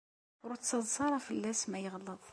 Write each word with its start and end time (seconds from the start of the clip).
Ur 0.45 0.51
ttaḍsa 0.55 1.01
ara 1.05 1.25
fell-as 1.27 1.61
ma 1.69 1.77
yeɣleḍ. 1.83 2.23